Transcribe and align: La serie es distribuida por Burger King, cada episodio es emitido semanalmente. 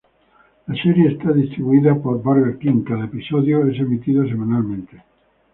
La 0.65 0.73
serie 0.81 1.09
es 1.23 1.35
distribuida 1.35 1.93
por 1.93 2.23
Burger 2.23 2.57
King, 2.57 2.83
cada 2.83 3.05
episodio 3.05 3.67
es 3.67 3.79
emitido 3.79 4.27
semanalmente. 4.27 5.03